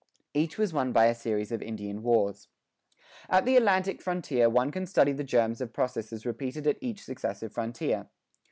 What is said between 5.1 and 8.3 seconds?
the germs of processes repeated at each successive frontier.